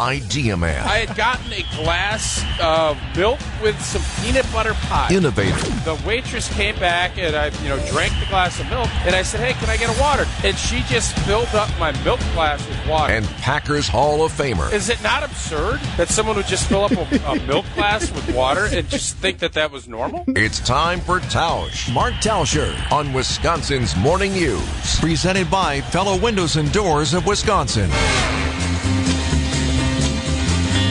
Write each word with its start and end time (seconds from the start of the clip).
Idea 0.00 0.56
Man. 0.56 0.82
I 0.86 1.04
had 1.04 1.16
gotten 1.16 1.52
a 1.52 1.62
glass 1.76 2.42
of 2.62 2.96
milk 3.14 3.38
with 3.62 3.78
some 3.82 4.02
peanut 4.22 4.50
butter 4.52 4.72
pie. 4.74 5.08
Innovator. 5.12 5.54
The 5.84 6.00
waitress 6.06 6.48
came 6.54 6.74
back 6.76 7.18
and 7.18 7.36
I, 7.36 7.48
you 7.62 7.68
know, 7.68 7.78
drank 7.90 8.12
the 8.18 8.26
glass 8.26 8.58
of 8.58 8.68
milk 8.70 8.88
and 9.04 9.14
I 9.14 9.22
said, 9.22 9.40
"Hey, 9.40 9.52
can 9.52 9.68
I 9.68 9.76
get 9.76 9.94
a 9.94 10.00
water?" 10.00 10.26
And 10.42 10.56
she 10.56 10.82
just 10.84 11.16
filled 11.20 11.54
up 11.54 11.68
my 11.78 11.92
milk 12.02 12.20
glass 12.32 12.66
with 12.66 12.86
water. 12.88 13.12
And 13.12 13.26
Packers 13.42 13.86
Hall 13.88 14.24
of 14.24 14.32
Famer. 14.32 14.72
Is 14.72 14.88
it 14.88 15.02
not 15.02 15.22
absurd 15.22 15.80
that 15.98 16.08
someone 16.08 16.36
would 16.36 16.46
just 16.46 16.66
fill 16.66 16.84
up 16.84 16.92
a, 16.92 17.16
a 17.26 17.40
milk 17.46 17.66
glass 17.74 18.10
with 18.10 18.34
water 18.34 18.68
and 18.72 18.88
just 18.88 19.16
think 19.16 19.38
that 19.40 19.52
that 19.52 19.70
was 19.70 19.86
normal? 19.86 20.24
It's 20.28 20.60
time 20.60 21.00
for 21.00 21.20
Tausch 21.20 21.92
Mark 21.92 22.14
Tauscher. 22.14 22.74
on 22.90 23.12
Wisconsin's 23.12 23.94
Morning 23.96 24.32
News. 24.32 24.98
Presented 24.98 25.50
by 25.50 25.82
Pella 25.92 26.16
Windows 26.16 26.56
and 26.56 26.72
Doors 26.72 27.12
of 27.12 27.26
Wisconsin. 27.26 27.90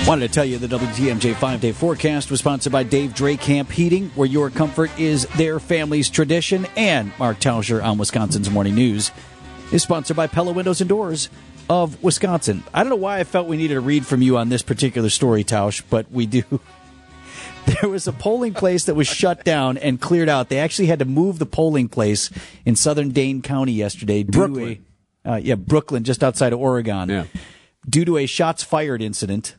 Wanted 0.10 0.30
to 0.30 0.34
tell 0.34 0.46
you 0.46 0.58
the 0.58 0.66
WTMJ 0.66 1.36
five 1.36 1.62
day 1.62 1.72
forecast 1.72 2.32
was 2.32 2.40
sponsored 2.40 2.74
by 2.74 2.82
Dave 2.82 3.14
Dre 3.14 3.36
Camp 3.38 3.70
Heating, 3.70 4.10
where 4.16 4.28
your 4.28 4.50
comfort 4.50 4.90
is 5.00 5.28
their 5.38 5.60
family's 5.60 6.10
tradition, 6.10 6.66
and 6.76 7.12
Mark 7.20 7.40
Tauscher 7.40 7.84
on 7.84 8.00
Wisconsin's 8.00 8.50
Morning 8.50 8.74
News 8.74 9.12
is 9.72 9.84
sponsored 9.84 10.18
by 10.18 10.26
Pella 10.26 10.52
Windows 10.52 10.82
and 10.82 10.90
Doors 10.90 11.30
of 11.70 12.02
Wisconsin. 12.02 12.64
I 12.74 12.82
don't 12.82 12.90
know 12.90 12.96
why 12.96 13.20
I 13.20 13.24
felt 13.24 13.48
we 13.48 13.56
needed 13.56 13.76
to 13.76 13.82
read 13.82 14.04
from 14.04 14.24
you 14.24 14.40
on 14.40 14.50
this 14.50 14.64
particular 14.64 15.10
story, 15.10 15.44
Tausch, 15.44 15.84
but 15.92 16.12
we 16.12 16.26
do. 16.26 16.44
There 17.82 17.90
was 17.92 18.08
a 18.08 18.12
polling 18.12 18.56
place 18.56 18.86
that 18.86 18.96
was 18.96 19.08
shut 19.08 19.44
down 19.46 19.78
and 19.78 20.02
cleared 20.02 20.28
out. 20.28 20.50
They 20.50 20.58
actually 20.58 20.88
had 20.88 20.98
to 21.00 21.06
move 21.06 21.38
the 21.38 21.46
polling 21.46 21.88
place 21.88 22.32
in 22.66 22.76
southern 22.76 23.10
Dane 23.10 23.44
County 23.44 23.74
yesterday. 23.74 24.24
Brooklyn. 24.24 24.84
a- 25.24 25.34
uh, 25.34 25.36
yeah, 25.36 25.54
Brooklyn, 25.54 26.04
just 26.04 26.24
outside 26.24 26.52
of 26.52 26.60
Oregon. 26.60 27.10
Yeah. 27.10 27.26
Due 27.88 28.06
to 28.06 28.18
a 28.18 28.26
shots 28.26 28.64
fired 28.64 29.04
incident. 29.04 29.56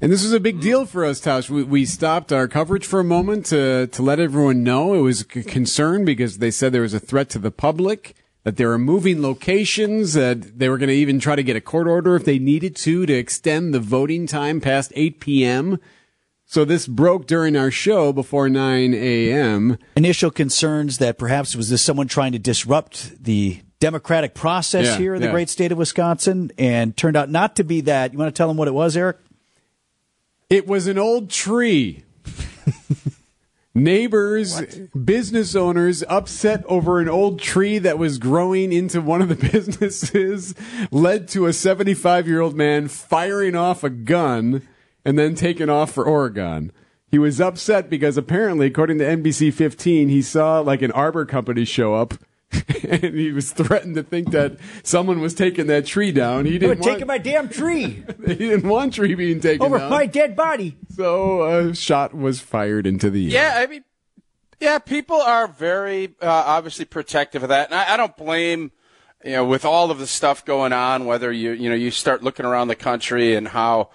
And 0.00 0.12
this 0.12 0.22
was 0.22 0.32
a 0.32 0.40
big 0.40 0.58
mm. 0.58 0.62
deal 0.62 0.86
for 0.86 1.04
us, 1.04 1.20
Tausch. 1.20 1.50
We, 1.50 1.64
we 1.64 1.84
stopped 1.84 2.32
our 2.32 2.46
coverage 2.46 2.86
for 2.86 3.00
a 3.00 3.04
moment 3.04 3.46
to, 3.46 3.88
to 3.88 4.02
let 4.02 4.20
everyone 4.20 4.62
know 4.62 4.94
it 4.94 5.00
was 5.00 5.22
a 5.22 5.24
concern 5.24 6.04
because 6.04 6.38
they 6.38 6.50
said 6.50 6.72
there 6.72 6.82
was 6.82 6.94
a 6.94 7.00
threat 7.00 7.28
to 7.30 7.38
the 7.38 7.50
public, 7.50 8.14
that 8.44 8.56
they 8.56 8.64
were 8.64 8.78
moving 8.78 9.20
locations, 9.20 10.14
that 10.14 10.58
they 10.58 10.68
were 10.68 10.78
going 10.78 10.88
to 10.88 10.94
even 10.94 11.18
try 11.18 11.34
to 11.34 11.42
get 11.42 11.56
a 11.56 11.60
court 11.60 11.88
order 11.88 12.14
if 12.14 12.24
they 12.24 12.38
needed 12.38 12.76
to 12.76 13.06
to 13.06 13.12
extend 13.12 13.74
the 13.74 13.80
voting 13.80 14.26
time 14.26 14.60
past 14.60 14.92
8 14.94 15.18
p.m. 15.18 15.80
So 16.44 16.64
this 16.64 16.86
broke 16.86 17.26
during 17.26 17.56
our 17.56 17.70
show 17.70 18.12
before 18.12 18.48
9 18.48 18.94
a.m. 18.94 19.78
initial 19.96 20.30
concerns 20.30 20.98
that 20.98 21.18
perhaps 21.18 21.56
was 21.56 21.68
this 21.68 21.82
someone 21.82 22.08
trying 22.08 22.32
to 22.32 22.38
disrupt 22.38 23.22
the 23.22 23.60
democratic 23.80 24.34
process 24.34 24.86
Yeah, 24.86 24.96
here 24.96 25.14
in 25.14 25.20
the 25.20 25.26
yeah. 25.26 25.32
great 25.32 25.50
state 25.50 25.72
of 25.72 25.78
Wisconsin, 25.78 26.50
and 26.56 26.96
turned 26.96 27.16
out 27.16 27.30
not 27.30 27.56
to 27.56 27.64
be 27.64 27.82
that. 27.82 28.12
You 28.12 28.18
want 28.18 28.34
to 28.34 28.38
tell 28.38 28.48
them 28.48 28.56
what 28.56 28.68
it 28.68 28.74
was, 28.74 28.96
Eric? 28.96 29.18
It 30.50 30.66
was 30.66 30.86
an 30.86 30.96
old 30.96 31.28
tree. 31.28 32.04
Neighbors, 33.74 34.60
business 34.88 35.54
owners 35.54 36.02
upset 36.08 36.64
over 36.64 37.00
an 37.00 37.08
old 37.08 37.38
tree 37.38 37.78
that 37.78 37.98
was 37.98 38.18
growing 38.18 38.72
into 38.72 39.02
one 39.02 39.20
of 39.20 39.28
the 39.28 39.34
businesses 39.52 40.54
led 40.90 41.28
to 41.28 41.46
a 41.46 41.52
75 41.52 42.26
year 42.26 42.40
old 42.40 42.56
man 42.56 42.88
firing 42.88 43.54
off 43.54 43.84
a 43.84 43.90
gun 43.90 44.66
and 45.04 45.18
then 45.18 45.34
taking 45.34 45.68
off 45.68 45.92
for 45.92 46.04
Oregon. 46.04 46.72
He 47.10 47.18
was 47.18 47.42
upset 47.42 47.90
because 47.90 48.16
apparently, 48.16 48.66
according 48.66 48.98
to 48.98 49.04
NBC 49.04 49.52
15, 49.52 50.08
he 50.08 50.22
saw 50.22 50.60
like 50.60 50.80
an 50.80 50.92
arbor 50.92 51.26
company 51.26 51.66
show 51.66 51.94
up. 51.94 52.14
and 52.88 53.14
he 53.14 53.30
was 53.30 53.52
threatened 53.52 53.94
to 53.96 54.02
think 54.02 54.30
that 54.30 54.56
someone 54.82 55.20
was 55.20 55.34
taking 55.34 55.66
that 55.66 55.84
tree 55.84 56.12
down. 56.12 56.46
He 56.46 56.58
didn't 56.58 56.80
want, 56.80 57.06
my 57.06 57.18
damn 57.18 57.48
tree 57.48 58.04
he 58.26 58.34
didn't 58.34 58.68
want 58.68 58.94
tree 58.94 59.14
being 59.14 59.40
taken 59.40 59.70
down. 59.70 59.80
Over 59.80 59.88
my 59.90 60.06
dead 60.06 60.34
body. 60.34 60.76
So 60.90 61.42
a 61.42 61.74
shot 61.74 62.14
was 62.14 62.40
fired 62.40 62.86
into 62.86 63.10
the 63.10 63.36
air. 63.36 63.42
Yeah, 63.42 63.58
I 63.62 63.66
mean, 63.66 63.84
yeah, 64.60 64.78
people 64.78 65.20
are 65.20 65.46
very 65.46 66.14
uh, 66.22 66.26
obviously 66.26 66.84
protective 66.84 67.42
of 67.42 67.50
that, 67.50 67.70
and 67.70 67.74
I, 67.74 67.94
I 67.94 67.96
don't 67.96 68.16
blame. 68.16 68.72
You 69.24 69.32
know, 69.32 69.44
with 69.44 69.64
all 69.64 69.90
of 69.90 69.98
the 69.98 70.06
stuff 70.06 70.44
going 70.44 70.72
on, 70.72 71.04
whether 71.04 71.30
you 71.32 71.50
you 71.50 71.68
know 71.68 71.74
you 71.74 71.90
start 71.90 72.22
looking 72.22 72.46
around 72.46 72.68
the 72.68 72.76
country 72.76 73.34
and 73.34 73.48
how 73.48 73.90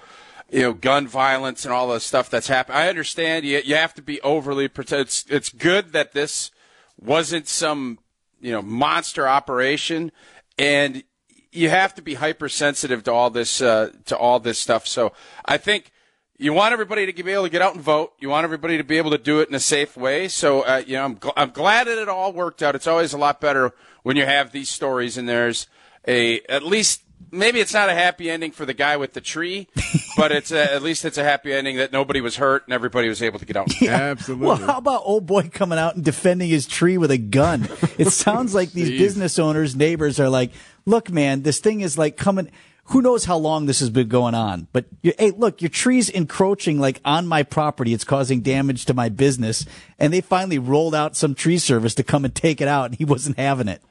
you 0.52 0.62
know 0.62 0.74
gun 0.74 1.08
violence 1.08 1.66
and 1.66 1.74
all 1.74 1.88
the 1.88 2.00
stuff 2.00 2.30
that's 2.30 2.48
happened. 2.48 2.78
I 2.78 2.90
understand 2.90 3.46
you 3.46 3.62
you 3.64 3.76
have 3.76 3.94
to 3.96 4.02
be 4.02 4.22
overly 4.22 4.68
protective. 4.68 5.08
It's 5.08 5.26
it's 5.30 5.50
good 5.50 5.94
that 5.94 6.12
this 6.12 6.52
wasn't 7.00 7.48
some 7.48 8.00
you 8.44 8.52
know 8.52 8.62
monster 8.62 9.28
operation, 9.28 10.12
and 10.58 11.04
you 11.52 11.70
have 11.70 11.96
to 11.96 12.02
be 12.02 12.16
hypersensitive 12.16 13.04
to 13.04 13.14
all 13.14 13.30
this 13.30 13.62
uh, 13.62 13.92
to 14.06 14.18
all 14.18 14.40
this 14.40 14.60
stuff. 14.60 14.86
So 14.86 15.14
I 15.46 15.58
think 15.58 15.92
you 16.38 16.52
want 16.52 16.74
everybody 16.74 17.12
to 17.12 17.24
be 17.24 17.32
able 17.32 17.44
to 17.44 17.50
get 17.50 17.62
out 17.62 17.74
and 17.74 17.84
vote. 17.84 18.14
You 18.20 18.30
want 18.30 18.44
everybody 18.44 18.78
to 18.78 18.84
be 18.84 18.98
able 18.98 19.12
to 19.12 19.18
do 19.18 19.40
it 19.40 19.50
in 19.50 19.56
a 19.56 19.60
safe 19.60 19.96
way. 19.96 20.28
So 20.28 20.62
uh, 20.62 20.84
you 20.86 20.94
know, 20.94 21.06
I'm, 21.06 21.16
gl- 21.16 21.34
I'm 21.38 21.52
glad 21.52 21.88
that 21.88 21.98
it 21.98 22.10
all 22.10 22.34
worked 22.34 22.62
out. 22.62 22.76
It's 22.76 22.88
always 22.88 23.14
a 23.14 23.18
lot 23.18 23.40
better 23.40 23.72
when 24.04 24.18
you 24.18 24.26
have 24.26 24.52
these 24.52 24.70
stories 24.70 25.18
and 25.18 25.30
there's 25.30 25.68
a 26.06 26.42
at 26.42 26.64
least 26.64 27.03
maybe 27.32 27.60
it's 27.60 27.74
not 27.74 27.90
a 27.90 27.94
happy 27.94 28.30
ending 28.30 28.52
for 28.52 28.66
the 28.66 28.74
guy 28.74 28.98
with 28.98 29.14
the 29.14 29.22
tree, 29.22 29.68
but 30.18 30.32
it's 30.32 30.52
a, 30.52 30.74
at 30.74 30.82
least 30.82 31.06
it's 31.06 31.18
a 31.18 31.24
happy 31.24 31.54
ending 31.54 31.78
that 31.78 31.92
nobody 31.92 32.22
was 32.22 32.38
hurt 32.38 32.66
and 32.66 32.74
everybody 32.74 33.10
was 33.10 33.22
able 33.22 33.40
to 33.40 33.46
get 33.46 33.56
out. 33.56 33.70
Absolutely. 33.82 34.48
Well, 34.48 34.58
how 34.58 34.78
about 34.78 35.02
old 35.06 35.26
boy 35.26 35.50
coming 35.50 35.80
out 35.80 35.96
and 35.96 36.04
defending 36.04 36.50
his 36.50 36.68
tree 36.68 36.98
with 36.98 37.12
a 37.12 37.18
gun? 37.18 37.68
It 37.98 38.10
sounds 38.12 38.54
like 38.54 38.72
these 38.72 38.90
business 38.90 39.40
owners, 39.40 39.76
neighbors 39.76 40.20
are 40.20 40.30
like, 40.30 40.52
look, 40.86 41.10
man, 41.10 41.44
this 41.44 41.60
thing 41.60 41.82
is 41.82 41.98
like 41.98 42.18
coming. 42.18 42.50
Who 42.88 43.02
knows 43.02 43.24
how 43.24 43.38
long 43.38 43.66
this 43.66 43.80
has 43.80 43.90
been 43.90 44.10
going 44.10 44.36
on? 44.36 44.68
But 44.74 44.86
you, 45.02 45.14
hey, 45.18 45.32
look, 45.32 45.62
your 45.62 45.70
tree's 45.70 46.10
encroaching 46.10 46.80
like 46.80 47.00
on 47.06 47.28
my 47.28 47.44
property. 47.44 47.94
It's 47.94 48.04
causing 48.04 48.42
damage 48.42 48.84
to 48.86 48.94
my 48.94 49.08
business. 49.08 49.66
And 49.98 50.12
they 50.12 50.20
finally 50.20 50.60
rolled 50.60 50.94
out 50.94 51.16
some 51.16 51.34
tree 51.34 51.60
service 51.60 51.96
to 51.96 52.04
come 52.04 52.26
and 52.26 52.36
take 52.36 52.60
it 52.60 52.68
out, 52.68 52.88
and 52.88 52.96
he 52.96 53.06
wasn't 53.06 53.38
having 53.38 53.70
it. 53.70 53.82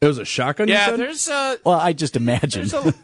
It 0.00 0.06
was 0.06 0.18
a 0.18 0.24
shotgun. 0.24 0.68
you 0.68 0.74
yeah, 0.74 0.86
said? 0.86 1.00
there's 1.00 1.28
uh, 1.28 1.56
Well, 1.64 1.78
I 1.78 1.92
just 1.92 2.16
imagine. 2.16 2.68
There's 2.68 2.94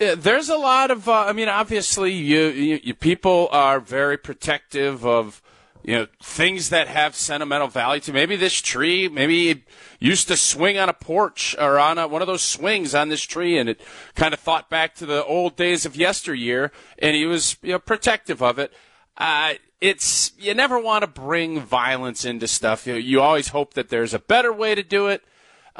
a, 0.00 0.14
there's 0.16 0.48
a 0.48 0.56
lot 0.56 0.90
of. 0.90 1.08
Uh, 1.08 1.12
I 1.12 1.32
mean, 1.32 1.48
obviously, 1.48 2.12
you, 2.12 2.46
you, 2.46 2.80
you 2.82 2.94
people 2.94 3.48
are 3.52 3.80
very 3.80 4.16
protective 4.16 5.04
of 5.04 5.42
you 5.82 5.94
know 5.94 6.06
things 6.22 6.70
that 6.70 6.88
have 6.88 7.14
sentimental 7.14 7.68
value 7.68 8.00
to. 8.02 8.12
Maybe 8.12 8.36
this 8.36 8.60
tree, 8.60 9.08
maybe 9.08 9.50
it 9.50 9.62
used 9.98 10.28
to 10.28 10.36
swing 10.36 10.78
on 10.78 10.88
a 10.88 10.92
porch 10.92 11.56
or 11.58 11.78
on 11.78 11.98
a, 11.98 12.06
one 12.06 12.20
of 12.20 12.28
those 12.28 12.42
swings 12.42 12.94
on 12.94 13.08
this 13.08 13.22
tree, 13.22 13.58
and 13.58 13.68
it 13.68 13.80
kind 14.14 14.34
of 14.34 14.40
thought 14.40 14.68
back 14.68 14.94
to 14.96 15.06
the 15.06 15.24
old 15.24 15.56
days 15.56 15.86
of 15.86 15.96
yesteryear, 15.96 16.72
and 16.98 17.16
he 17.16 17.26
was 17.26 17.56
you 17.62 17.72
know 17.72 17.78
protective 17.78 18.42
of 18.42 18.58
it. 18.58 18.72
Uh, 19.16 19.54
it's 19.80 20.32
you 20.38 20.54
never 20.54 20.78
want 20.78 21.02
to 21.02 21.08
bring 21.08 21.60
violence 21.60 22.24
into 22.24 22.48
stuff. 22.48 22.86
You, 22.86 22.94
you 22.94 23.20
always 23.20 23.48
hope 23.48 23.74
that 23.74 23.88
there's 23.88 24.14
a 24.14 24.18
better 24.18 24.52
way 24.52 24.74
to 24.74 24.82
do 24.82 25.08
it. 25.08 25.22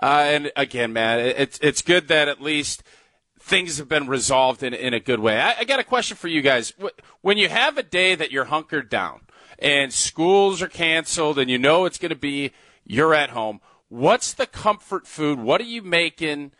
Uh, 0.01 0.25
and 0.27 0.53
again, 0.57 0.93
man, 0.93 1.19
it's 1.21 1.59
it's 1.61 1.83
good 1.83 2.09
that 2.09 2.29
at 2.29 2.41
least 2.41 2.83
things 3.41 3.79
have 3.79 3.89
been 3.89 4.07
resolved 4.07 4.63
in 4.63 4.75
in 4.75 4.95
a 4.95 5.01
good 5.01 5.21
way. 5.21 5.41
I, 5.41 5.57
I 5.61 5.65
got 5.65 5.81
a 5.81 5.85
question 5.85 6.17
for 6.17 6.29
you 6.29 6.41
guys. 6.41 6.73
When 7.21 7.39
you 7.39 7.49
have 7.49 7.79
a 7.79 7.83
day 7.83 8.15
that 8.15 8.31
you're 8.31 8.45
hunkered 8.45 8.89
down 8.89 9.23
and 9.59 9.93
schools 9.93 10.63
are 10.63 10.69
canceled 10.69 11.39
and 11.39 11.51
you 11.51 11.59
know 11.59 11.85
it's 11.85 11.99
going 11.99 12.11
to 12.11 12.17
be 12.17 12.53
you're 12.85 13.15
at 13.15 13.31
home, 13.31 13.61
what's 13.89 14.33
the 14.33 14.47
comfort 14.47 15.07
food? 15.07 15.39
What 15.41 15.61
are 15.61 15.65
you 15.65 15.83
making? 15.83 16.53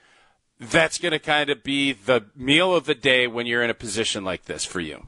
That's 0.59 0.99
going 0.99 1.13
to 1.13 1.21
kind 1.21 1.51
of 1.51 1.63
be 1.63 1.93
the 1.93 2.27
meal 2.35 2.75
of 2.75 2.87
the 2.87 2.95
day 2.95 3.29
when 3.29 3.47
you're 3.47 3.63
in 3.63 3.71
a 3.71 3.75
position 3.75 4.25
like 4.25 4.47
this 4.47 4.65
for 4.65 4.81
you. 4.81 5.07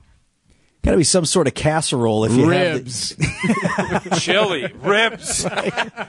Got 0.83 0.93
to 0.93 0.97
be 0.97 1.05
some 1.05 1.27
sort 1.27 1.47
of 1.47 1.53
casserole 1.55 2.25
if 2.25 2.33
you 2.33 2.49
Ribs. 2.49 3.15
have 3.19 4.05
the, 4.05 4.17
chili 4.21 4.73
ribs. 4.81 5.45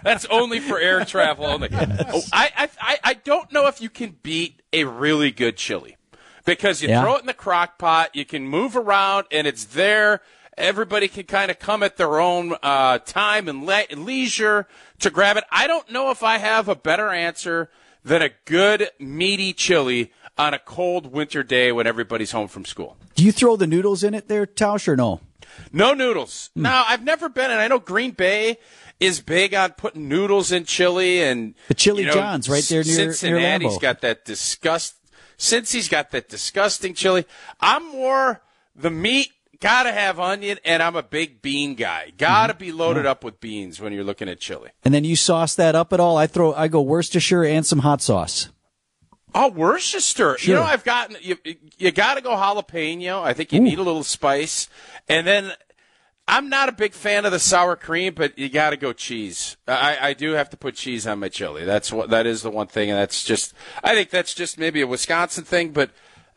That's 0.04 0.26
only 0.26 0.62
for 0.62 0.80
air 0.80 1.04
travel 1.04 1.46
only. 1.46 1.68
Oh, 1.74 2.22
I, 2.32 2.50
I 2.56 2.70
I 2.80 2.98
I 3.04 3.14
don't 3.16 3.52
know 3.52 3.68
if 3.68 3.82
you 3.82 3.90
can 3.90 4.16
beat 4.24 4.62
a 4.72 4.86
really 4.86 5.30
good 5.32 5.58
chili 5.58 5.98
because 6.46 6.82
you 6.82 6.88
Yeah. 6.90 7.02
throw 7.02 7.16
it 7.18 7.20
in 7.22 7.26
the 7.26 7.34
crock 7.34 7.78
pot, 7.78 8.16
you 8.16 8.24
can 8.24 8.48
move 8.48 8.78
around, 8.78 9.28
and 9.30 9.46
it's 9.46 9.66
there. 9.66 10.22
Everybody 10.58 11.08
can 11.10 11.24
kind 11.26 11.52
of 11.52 11.60
come 11.60 11.84
at 11.84 11.98
their 11.98 12.20
own 12.20 12.56
uh, 12.64 13.00
time 13.00 13.48
and 13.50 13.66
le- 13.66 13.86
leisure 13.96 14.68
to 15.00 15.10
grab 15.10 15.36
it. 15.38 15.44
I 15.52 15.68
don't 15.68 15.90
know 15.92 16.12
if 16.12 16.24
I 16.24 16.38
have 16.38 16.68
a 16.70 16.76
better 16.76 17.10
answer 17.10 17.70
than 18.04 18.22
a 18.22 18.30
good 18.46 18.90
meaty 19.00 19.54
chili 19.54 20.12
on 20.38 20.54
a 20.54 20.60
cold 20.60 21.12
winter 21.12 21.44
day 21.44 21.72
when 21.72 21.88
everybody's 21.88 22.32
home 22.32 22.48
from 22.48 22.66
school. 22.66 22.98
Do 23.16 23.24
you 23.24 23.32
throw 23.32 23.56
the 23.56 23.68
noodles 23.68 24.04
in 24.04 24.14
it 24.14 24.28
there, 24.28 24.46
Tausch, 24.46 24.88
or 24.88 24.96
no? 24.96 25.22
No 25.72 25.94
noodles. 25.94 26.50
Hmm. 26.56 26.64
Now 26.64 26.86
I've 26.88 27.04
never 27.04 27.30
been, 27.30 27.52
and 27.52 27.60
I 27.60 27.68
know 27.68 27.80
Green 27.80 28.12
Bay 28.12 28.58
is 29.00 29.20
big 29.20 29.54
on 29.54 29.72
putting 29.72 30.08
noodles 30.08 30.52
in 30.52 30.66
chili, 30.66 31.22
and 31.22 31.56
The 31.68 31.74
Chili 31.74 32.04
you 32.04 32.08
know, 32.10 32.14
John's 32.14 32.48
right 32.50 32.64
there 32.64 32.84
near- 32.84 32.96
near 32.96 33.14
Cincinnati's 33.14 33.74
Lambeau. 33.74 33.82
got 33.82 34.02
that 34.02 34.26
disgust. 34.26 34.96
Since 35.38 35.72
he's 35.72 35.90
got 35.90 36.12
that 36.12 36.30
disgusting 36.30 36.94
chili, 36.94 37.26
I'm 37.60 37.92
more 37.92 38.42
the 38.76 38.92
meat. 38.92 39.32
Gotta 39.60 39.92
have 39.92 40.20
onion, 40.20 40.58
and 40.66 40.82
I'm 40.82 40.96
a 40.96 41.04
big 41.04 41.44
bean 41.44 41.76
guy. 41.76 42.14
Gotta 42.18 42.54
mm-hmm. 42.54 42.60
be 42.60 42.72
loaded 42.72 43.06
up 43.06 43.24
with 43.24 43.40
beans 43.40 43.80
when 43.80 43.94
you're 43.94 44.04
looking 44.04 44.28
at 44.28 44.40
chili. 44.40 44.72
And 44.84 44.92
then 44.92 45.04
you 45.04 45.16
sauce 45.16 45.54
that 45.56 45.76
up 45.76 45.94
at 45.94 46.00
all? 46.00 46.18
I 46.18 46.26
throw, 46.26 46.52
I 46.54 46.68
go 46.68 46.82
Worcestershire 46.82 47.44
and 47.44 47.64
some 47.64 47.80
hot 47.80 48.02
sauce. 48.02 48.50
Oh, 49.34 49.50
Worcester. 49.50 50.38
You 50.42 50.56
know, 50.56 50.64
I've 50.64 50.84
gotten 50.84 51.18
you. 51.22 51.38
You 51.78 51.92
got 51.92 52.16
to 52.16 52.22
go 52.22 52.32
jalapeno. 52.32 53.24
I 53.24 53.34
think 53.34 53.54
you 53.54 53.60
need 53.60 53.80
a 53.80 53.84
little 53.84 54.04
spice, 54.04 54.70
and 55.08 55.26
then 55.26 55.54
I'm 56.28 56.50
not 56.50 56.70
a 56.70 56.74
big 56.74 56.94
fan 56.94 57.26
of 57.26 57.32
the 57.32 57.40
sour 57.40 57.76
cream, 57.76 58.14
but 58.14 58.38
you 58.38 58.50
got 58.50 58.72
to 58.72 58.78
go 58.78 58.94
cheese. 58.94 59.58
I, 59.68 59.98
I 60.02 60.14
do 60.14 60.32
have 60.32 60.50
to 60.52 60.58
put 60.58 60.76
cheese 60.76 61.08
on 61.08 61.20
my 61.20 61.30
chili. 61.30 61.66
That's 61.66 61.92
what 61.92 62.10
that 62.10 62.26
is 62.26 62.42
the 62.42 62.50
one 62.50 62.68
thing, 62.68 62.90
and 62.90 63.00
that's 63.00 63.24
just. 63.24 63.54
I 63.84 63.96
think 63.96 64.10
that's 64.10 64.34
just 64.34 64.58
maybe 64.58 64.82
a 64.82 64.88
Wisconsin 64.88 65.44
thing, 65.44 65.72
but. 65.72 65.92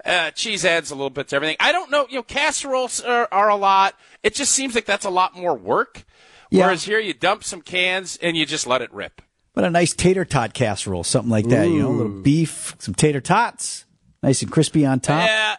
Uh, 0.04 0.30
cheese 0.32 0.66
adds 0.66 0.90
a 0.90 0.94
little 0.94 1.08
bit 1.08 1.28
to 1.28 1.36
everything. 1.36 1.56
I 1.58 1.72
don't 1.72 1.90
know. 1.90 2.06
You 2.10 2.16
know, 2.16 2.22
casseroles 2.22 3.00
are, 3.00 3.26
are 3.32 3.48
a 3.48 3.56
lot. 3.56 3.94
It 4.22 4.34
just 4.34 4.52
seems 4.52 4.74
like 4.74 4.84
that's 4.84 5.06
a 5.06 5.10
lot 5.10 5.34
more 5.34 5.54
work. 5.54 6.04
Yeah. 6.50 6.66
Whereas 6.66 6.84
here, 6.84 6.98
you 6.98 7.14
dump 7.14 7.42
some 7.42 7.62
cans 7.62 8.18
and 8.20 8.36
you 8.36 8.44
just 8.44 8.66
let 8.66 8.82
it 8.82 8.92
rip. 8.92 9.22
But 9.54 9.64
a 9.64 9.70
nice 9.70 9.94
tater 9.94 10.24
tot 10.24 10.52
casserole, 10.52 11.04
something 11.04 11.30
like 11.30 11.48
that. 11.48 11.68
You 11.68 11.78
know, 11.80 11.88
a 11.90 11.96
little 11.96 12.22
beef, 12.22 12.74
some 12.78 12.92
tater 12.94 13.20
tots, 13.20 13.84
nice 14.22 14.42
and 14.42 14.50
crispy 14.50 14.84
on 14.84 14.98
top. 15.00 15.26
Yeah, 15.26 15.56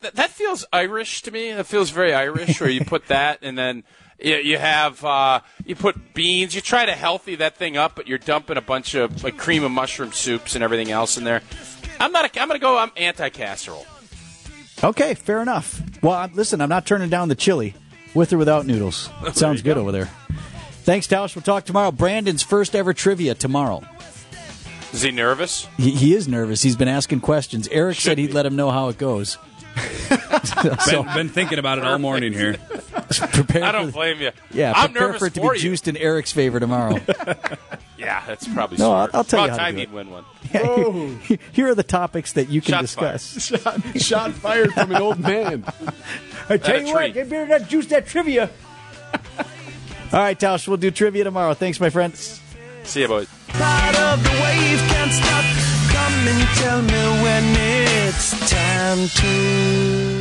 that, 0.00 0.14
that 0.14 0.30
feels 0.30 0.64
Irish 0.72 1.22
to 1.22 1.30
me. 1.30 1.52
That 1.52 1.66
feels 1.66 1.90
very 1.90 2.14
Irish, 2.14 2.60
where 2.60 2.70
you 2.70 2.84
put 2.84 3.06
that 3.08 3.40
and 3.42 3.56
then 3.58 3.84
you, 4.18 4.36
you 4.36 4.58
have 4.58 5.04
uh, 5.04 5.40
you 5.64 5.76
put 5.76 6.14
beans. 6.14 6.54
You 6.54 6.60
try 6.60 6.86
to 6.86 6.92
healthy 6.92 7.36
that 7.36 7.56
thing 7.56 7.76
up, 7.76 7.94
but 7.96 8.08
you're 8.08 8.18
dumping 8.18 8.56
a 8.56 8.62
bunch 8.62 8.94
of 8.94 9.22
like 9.22 9.36
cream 9.36 9.62
of 9.62 9.70
mushroom 9.70 10.12
soups 10.12 10.54
and 10.54 10.64
everything 10.64 10.90
else 10.90 11.16
in 11.18 11.24
there. 11.24 11.42
I'm 12.00 12.12
not. 12.12 12.24
A, 12.24 12.40
I'm 12.40 12.48
going 12.48 12.58
to 12.58 12.64
go. 12.64 12.78
I'm 12.78 12.92
anti 12.96 13.28
casserole. 13.28 13.86
Okay, 14.82 15.14
fair 15.14 15.42
enough. 15.42 15.82
Well, 16.02 16.14
I'm- 16.14 16.32
listen, 16.34 16.60
I'm 16.60 16.68
not 16.68 16.86
turning 16.86 17.10
down 17.10 17.28
the 17.28 17.34
chili 17.34 17.74
with 18.14 18.32
or 18.32 18.38
without 18.38 18.64
noodles. 18.66 19.10
It 19.26 19.36
sounds 19.36 19.60
good 19.62 19.76
over 19.76 19.92
there. 19.92 20.08
Thanks, 20.88 21.06
Tausch. 21.06 21.34
We'll 21.36 21.42
talk 21.42 21.66
tomorrow. 21.66 21.90
Brandon's 21.92 22.42
first 22.42 22.74
ever 22.74 22.94
trivia 22.94 23.34
tomorrow. 23.34 23.82
Is 24.94 25.02
he 25.02 25.10
nervous? 25.10 25.68
He, 25.76 25.90
he 25.90 26.14
is 26.14 26.26
nervous. 26.26 26.62
He's 26.62 26.76
been 26.76 26.88
asking 26.88 27.20
questions. 27.20 27.68
Eric 27.68 28.00
said 28.00 28.16
he'd 28.16 28.28
be. 28.28 28.32
let 28.32 28.46
him 28.46 28.56
know 28.56 28.70
how 28.70 28.88
it 28.88 28.96
goes. 28.96 29.36
so, 30.86 31.02
been, 31.02 31.14
been 31.14 31.28
thinking 31.28 31.58
about 31.58 31.76
it 31.76 31.84
all 31.84 31.98
morning 31.98 32.32
here. 32.32 32.54
Prepare 33.10 33.64
I 33.64 33.66
for 33.66 33.72
don't 33.72 33.86
the- 33.88 33.92
blame 33.92 34.22
you. 34.22 34.30
Yeah, 34.50 34.72
I'm 34.74 34.92
prepare 34.92 35.08
nervous 35.08 35.18
for 35.18 35.26
it 35.26 35.34
to 35.34 35.40
for 35.42 35.52
be 35.52 35.58
you. 35.58 35.62
juiced 35.62 35.88
in 35.88 35.96
Eric's 35.98 36.32
favor 36.32 36.58
tomorrow. 36.58 36.96
Yeah, 37.98 38.22
that's 38.28 38.46
probably 38.48 38.78
No, 38.78 38.92
I'll- 38.92 39.08
smart. 39.08 39.14
I'll 39.14 39.24
tell 39.24 39.40
you 39.40 39.44
About 39.46 39.58
how 39.60 39.66
to 39.66 39.72
time 39.72 39.74
do 39.74 39.80
he'd 39.80 39.88
it. 39.88 39.92
win 39.92 40.10
one. 40.10 41.40
Here 41.52 41.68
are 41.68 41.74
the 41.74 41.82
topics 41.82 42.32
that 42.34 42.48
you 42.48 42.60
can 42.62 42.74
Shots 42.86 42.94
fired. 42.94 43.12
discuss. 43.14 43.60
Shot, 43.60 44.00
shot 44.00 44.32
fired 44.34 44.72
from 44.72 44.92
an 44.92 45.02
old 45.02 45.18
man. 45.18 45.64
I 46.48 46.56
tell 46.56 46.76
At 46.76 46.82
a 46.82 46.86
you 46.86 46.94
what, 46.94 47.00
tree. 47.00 47.10
get 47.12 47.28
better 47.28 47.58
not 47.58 47.68
juice 47.68 47.86
that 47.88 48.06
trivia. 48.06 48.48
All 50.10 50.20
right, 50.20 50.38
Tausch, 50.38 50.66
we'll 50.66 50.78
do 50.78 50.90
trivia 50.90 51.24
tomorrow. 51.24 51.52
Thanks, 51.52 51.80
my 51.80 51.90
friends. 51.90 52.40
See 52.84 53.02
you, 53.02 53.08
boys. 53.08 53.28
Part 53.48 53.98
of 54.00 54.22
the 54.22 54.30
wave 54.30 54.78
can't 54.88 55.12
stop. 55.12 55.44
Come 55.92 56.28
and 56.28 56.48
tell 56.56 56.82
me 56.82 57.22
when 57.22 57.44
it's 57.56 58.50
time 58.50 59.06
to. 59.06 60.17